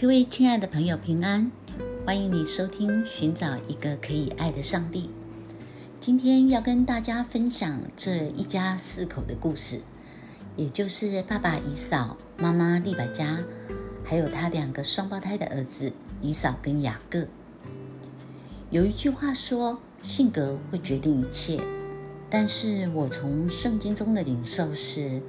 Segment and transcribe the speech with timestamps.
[0.00, 1.52] 各位亲爱的朋友，平安！
[2.06, 5.02] 欢迎你收听《寻找一个可以爱的上帝》。
[6.00, 9.82] 今天要跟大家分享这一家四口的故事，
[10.56, 13.44] 也就是爸爸以扫、妈妈利百加，
[14.02, 17.26] 还有他两个双胞胎的儿子以扫跟雅各。
[18.70, 21.62] 有一句话说：“性格会决定一切。”
[22.30, 25.20] 但是我从圣经中的领受是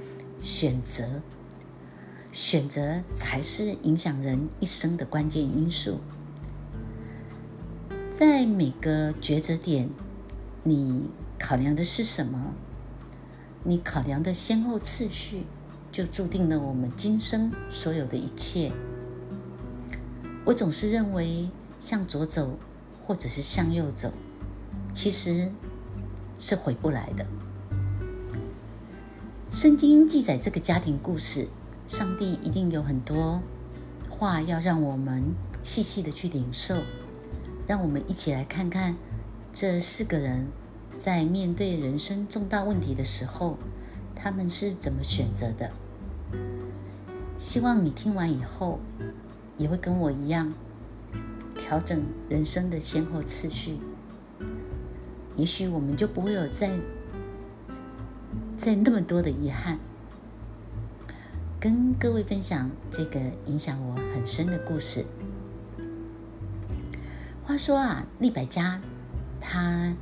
[0.41, 1.21] 选择。
[2.31, 5.99] 选择才是影响人一生的关键因素。
[8.09, 9.89] 在每个抉择点，
[10.63, 12.53] 你考量的是什么？
[13.63, 15.43] 你考量的先后次序，
[15.91, 18.71] 就注定了我们今生所有的一切。
[20.45, 22.57] 我总是认为，向左走，
[23.05, 24.11] 或者是向右走，
[24.93, 25.51] 其实
[26.39, 27.25] 是回不来的。
[29.51, 31.47] 圣经记载这个家庭故事。
[31.91, 33.41] 上帝一定有很多
[34.09, 36.83] 话要让我们细细的去领受，
[37.67, 38.95] 让我们一起来看看
[39.51, 40.47] 这四个人
[40.97, 43.57] 在面对人生重大问题的时候，
[44.15, 45.69] 他们是怎么选择的。
[47.37, 48.79] 希望你听完以后，
[49.57, 50.53] 也会跟我一样
[51.57, 53.77] 调整人生的先后次序，
[55.35, 56.71] 也许我们就不会有再
[58.55, 59.77] 再那么多的遗憾。
[61.61, 65.05] 跟各位分享这个影响我很深的故事。
[67.43, 68.81] 话说啊，利百加
[69.39, 69.93] 他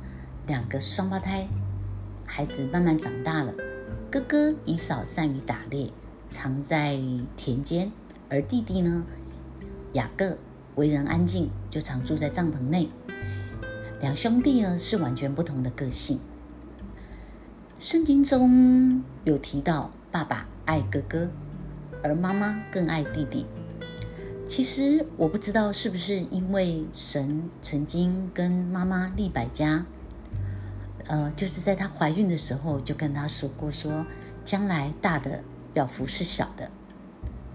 [0.46, 1.46] 两个双胞胎
[2.24, 3.52] 孩子慢慢长大了，
[4.10, 5.92] 哥哥以扫善于打猎，
[6.30, 6.98] 常在
[7.36, 7.90] 田间；
[8.30, 9.04] 而弟弟呢，
[9.92, 10.38] 雅各
[10.76, 12.88] 为人安静，就常住在帐篷内。
[14.00, 16.20] 两兄弟呢是完全不同的个性。
[17.78, 21.28] 圣经中有提到，爸爸爱哥哥。
[22.02, 23.46] 而妈妈更爱弟弟。
[24.46, 29.86] 其实我不知道是不是因为神曾经跟妈妈利百家，
[31.06, 34.04] 呃，就是在她怀孕的时候就跟她说过，说
[34.44, 35.42] 将来大的
[35.74, 36.68] 要服侍小的，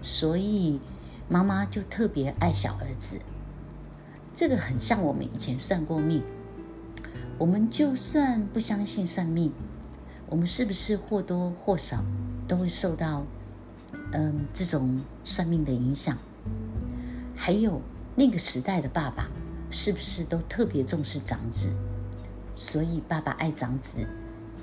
[0.00, 0.80] 所以
[1.28, 3.20] 妈妈就特别爱小儿子。
[4.34, 6.22] 这个很像我们以前算过命。
[7.38, 9.52] 我们就算不相信算命，
[10.30, 12.02] 我们是不是或多或少
[12.48, 13.26] 都会受到？
[14.12, 16.16] 嗯，这种算命的影响，
[17.34, 17.80] 还有
[18.14, 19.28] 那个时代的爸爸，
[19.70, 21.74] 是不是都特别重视长子？
[22.54, 24.06] 所以爸爸爱长子，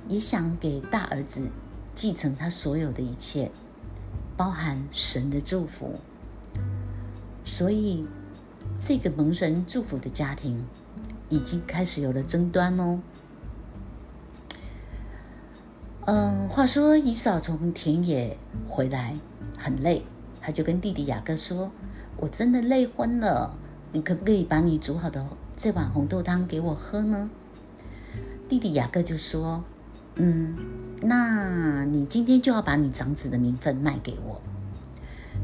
[0.08, 1.50] 也想给大儿子
[1.94, 3.52] 继承他所有的一切，
[4.36, 6.00] 包含神的祝福。
[7.46, 8.08] 所以
[8.80, 10.66] 这个蒙神祝福的家庭，
[11.30, 13.00] 已经开始有了争端哦。
[16.06, 18.38] 嗯，话说以扫从田野
[18.68, 19.16] 回来
[19.58, 20.06] 很累，
[20.42, 21.72] 他就跟弟弟雅各说
[22.20, 23.56] ：“我真的累昏了，
[23.94, 25.26] 你可不可以把你煮好的
[25.56, 27.30] 这碗红豆汤给我喝呢？”
[28.50, 29.64] 弟弟雅各就说
[30.16, 30.58] ：“嗯，
[31.02, 34.42] 那你今天就要把你长子的名分卖给我。”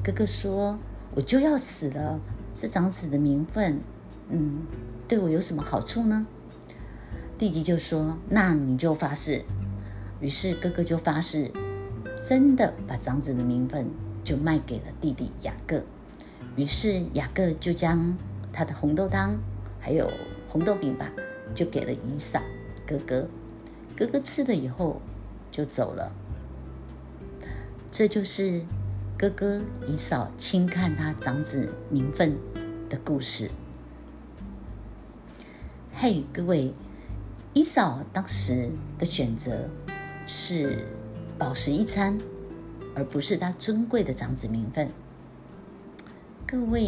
[0.03, 0.77] 哥哥说
[1.15, 2.19] ：“我就要死了，
[2.53, 3.79] 这长子的名分，
[4.27, 4.63] 嗯，
[5.07, 6.27] 对我有什么好处呢？”
[7.39, 9.45] 弟弟就说：“那你就发誓。”
[10.21, 11.49] 于是哥哥就发誓，
[12.27, 13.89] 真的把长子的名分
[14.23, 15.81] 就卖给了弟弟雅各。
[16.55, 18.17] 于是雅各就将
[18.51, 19.37] 他的红豆汤
[19.79, 20.11] 还有
[20.49, 21.09] 红豆饼吧，
[21.55, 22.41] 就给了姨嫂
[22.85, 23.27] 哥哥。
[23.95, 25.01] 哥哥吃了以后
[25.51, 26.11] 就走了。
[27.89, 28.61] 这就是
[29.17, 32.37] 哥哥以嫂轻看他长子名分
[32.89, 33.49] 的故事。
[35.93, 36.73] 嘿，各位，
[37.53, 39.69] 姨嫂当时的选择。
[40.31, 40.85] 是
[41.39, 42.15] 饱食一餐，
[42.93, 44.87] 而不是他尊贵的长子名分。
[46.45, 46.83] 各位，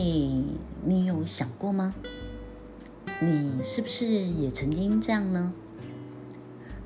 [0.86, 1.96] 你有想过吗？
[3.20, 5.54] 你是不是也曾经这样呢？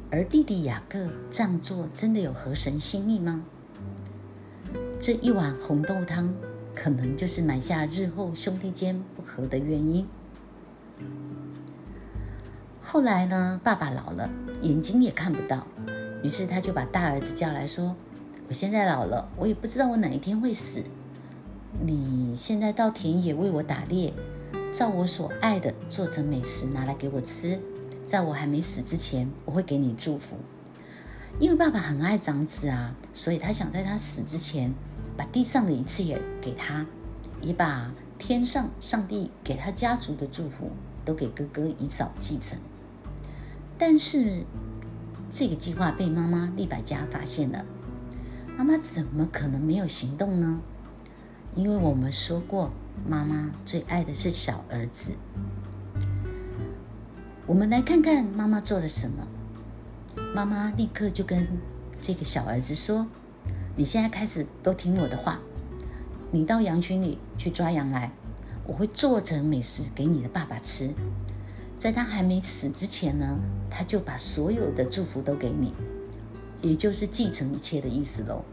[0.10, 3.44] 而弟弟雅各这样做，真的有合神心意吗？
[4.98, 6.34] 这一碗红豆汤，
[6.74, 10.08] 可能就是埋下日后兄弟间不和的原因。
[12.80, 14.30] 后来呢，爸爸老了，
[14.62, 15.68] 眼睛也看不到。
[16.24, 17.96] 于是他就把大儿子叫来说
[18.50, 20.84] ：“我现在老了，我也不知道我哪一天会死。
[21.80, 24.12] 你现在到田野为我打猎，
[24.74, 27.60] 照我所爱的做成美食拿来给我吃。
[28.06, 30.36] 在我还没死之前，我会给你祝福。
[31.40, 34.74] 因为爸爸很爱长子啊，所以他想在他死之前，
[35.16, 36.86] 把地上的一切也给他，
[37.42, 40.72] 也把天上上帝给他家族的祝福
[41.04, 42.58] 都给哥哥以早继承。
[43.78, 44.44] 但是。”
[45.36, 47.66] 这个计划被妈妈利百加发现了，
[48.58, 50.62] 妈妈怎么可能没有行动呢？
[51.56, 52.72] 因为我们说过，
[53.06, 55.12] 妈妈最爱的是小儿子。
[57.46, 59.28] 我们来看看妈妈做了什么。
[60.34, 61.46] 妈妈立刻就跟
[62.00, 63.06] 这个小儿子说
[63.76, 65.42] ：“你现在开始都听我的话，
[66.32, 68.10] 你到羊群里去抓羊来，
[68.66, 70.92] 我会做成美食给你的爸爸吃。
[71.78, 73.38] 在他还没死之前呢，
[73.70, 75.74] 他就把所有的祝福都给你，
[76.62, 78.44] 也就是继承一切的意思喽。”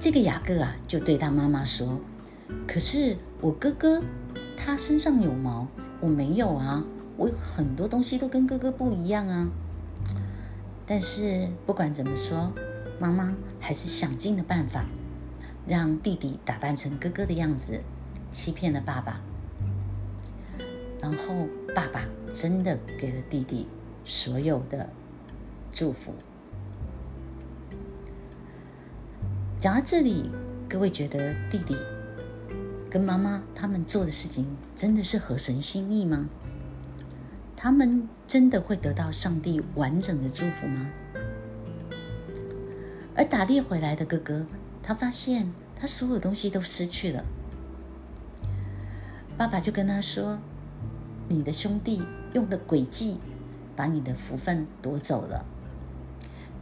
[0.00, 2.00] 这个雅各啊，就对他妈妈说
[2.66, 4.02] ：“可是我哥哥
[4.56, 5.66] 他身上有毛，
[6.00, 6.82] 我没有啊。
[7.18, 9.46] 我很多东西都跟哥哥不一样啊。
[10.86, 12.50] 但是不管怎么说，
[12.98, 14.86] 妈妈还是想尽了办法，
[15.66, 17.80] 让弟弟打扮成哥哥的样子，
[18.30, 19.20] 欺骗了爸爸。
[21.00, 22.04] 然后爸爸
[22.34, 23.66] 真的给了弟弟
[24.04, 24.88] 所有的
[25.72, 26.14] 祝福。”
[29.60, 30.30] 讲到这里，
[30.68, 31.76] 各位觉得弟弟
[32.88, 36.28] 跟妈妈他们做的事情真的是合神心意吗？
[37.56, 40.90] 他们真的会得到上帝完整的祝福吗？
[43.14, 44.46] 而打猎回来的哥哥，
[44.82, 47.22] 他发现他所有东西都失去了。
[49.36, 50.38] 爸爸就跟他说
[51.30, 52.02] ：“你的兄弟
[52.34, 53.16] 用的诡计，
[53.74, 55.46] 把你的福分夺走了。”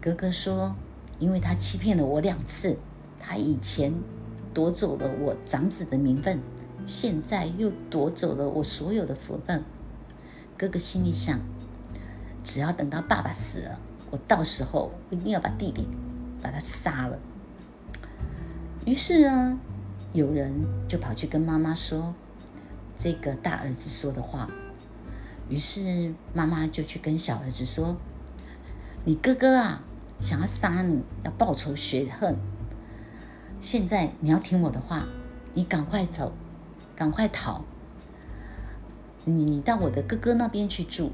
[0.00, 0.76] 哥哥说
[1.18, 2.78] ：“因为他欺骗了我两次。”
[3.18, 3.92] 他以前
[4.54, 6.38] 夺走了我长子的名分，
[6.86, 9.64] 现在又夺走了我所有的福分。
[10.56, 11.40] 哥哥心里想：
[12.44, 13.80] 只要等到爸爸死了，
[14.10, 15.88] 我到时候一定要把弟弟
[16.40, 17.18] 把他杀了。
[18.86, 19.58] 于是呢，
[20.12, 20.54] 有人
[20.88, 22.14] 就跑去跟妈妈说
[22.98, 24.50] 这个大儿子说的话。
[25.48, 27.96] 于是妈妈就去跟小儿子说
[29.06, 29.82] ：“你哥哥啊，
[30.20, 32.36] 想要杀你，要报仇雪恨。”
[33.60, 35.06] 现在你要听我的话，
[35.54, 36.32] 你赶快走，
[36.94, 37.64] 赶快逃。
[39.24, 41.12] 你到我的哥哥那边去住，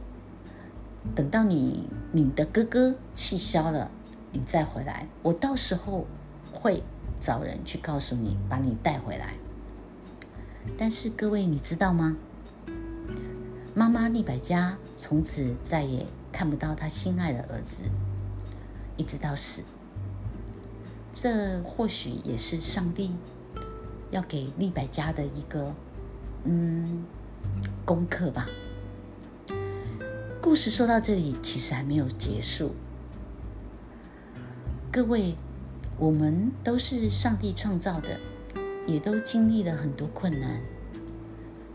[1.14, 3.90] 等到你你的哥哥气消了，
[4.32, 5.06] 你再回来。
[5.22, 6.06] 我到时候
[6.52, 6.82] 会
[7.20, 9.34] 找人去告诉你，把你带回来。
[10.76, 12.16] 但是各位，你知道吗？
[13.74, 17.84] 妈妈利百加从此再也看不到他心爱的儿子，
[18.96, 19.62] 一直到死。
[21.12, 23.14] 这或许也是上帝
[24.10, 25.74] 要给利百加的一个
[26.44, 27.04] 嗯
[27.84, 28.48] 功课吧。
[30.40, 32.74] 故事说到这里，其实还没有结束。
[34.92, 35.34] 各位，
[35.98, 38.20] 我们都是上帝创造的，
[38.86, 40.60] 也都经历了很多困难。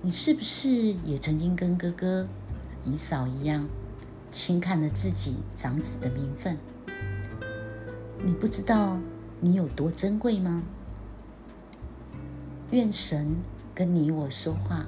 [0.01, 2.27] 你是不是也曾经跟哥哥
[2.85, 3.67] 姨嫂一样，
[4.31, 6.57] 轻看了自己长子的名分？
[8.23, 8.97] 你不知道。
[9.41, 10.61] 你有多珍贵吗？
[12.71, 13.37] 愿神
[13.73, 14.85] 跟你我说话，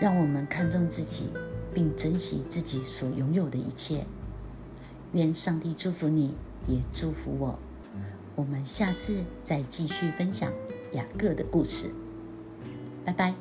[0.00, 1.30] 让我们看重自己，
[1.72, 4.04] 并珍惜自己所拥有的一切。
[5.12, 6.34] 愿上帝祝福你，
[6.66, 7.56] 也祝福我。
[8.34, 10.52] 我们下次再继续分享
[10.94, 11.90] 两个的故事。
[13.04, 13.34] 拜拜。